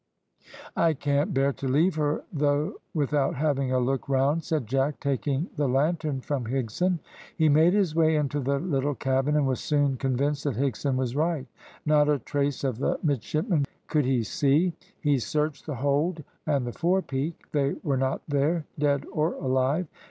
[0.75, 5.51] "I can't bear to leave her though without having a look round," said Jack, taking
[5.57, 6.97] the lantern from Higson.
[7.37, 11.15] He made his way into the little cabin, and was soon convinced that Higson was
[11.15, 11.45] right.
[11.85, 14.73] Not a trace of the midshipmen could he see.
[14.99, 17.49] He searched the hold and the fore peak.
[17.51, 19.85] They were not there, dead or alive.